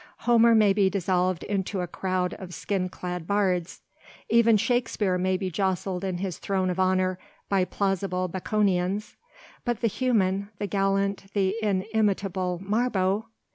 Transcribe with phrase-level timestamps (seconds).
[0.25, 3.81] Homer may be dissolved into a crowd of skin clad bards.
[4.29, 9.15] Even Shakespeare may be jostled in his throne of honour by plausible Baconians;
[9.63, 13.25] but the human, the gallant, the inimitable Marbot!